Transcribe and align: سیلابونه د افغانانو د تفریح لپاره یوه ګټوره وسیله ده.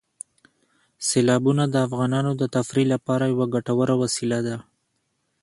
سیلابونه 1.07 1.63
د 1.69 1.75
افغانانو 1.87 2.31
د 2.41 2.43
تفریح 2.55 2.85
لپاره 2.93 3.23
یوه 3.33 3.45
ګټوره 3.55 3.95
وسیله 4.03 4.39
ده. 4.47 4.57